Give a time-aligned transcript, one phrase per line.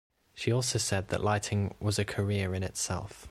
[0.33, 3.19] She also said that lighting "was a career in itself".